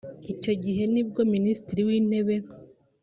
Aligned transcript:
Icyo 0.33 0.53
gihe 0.63 0.83
ni 0.93 1.03
bwo 1.07 1.21
Minisitiri 1.33 1.81
w’Intebe 1.87 2.35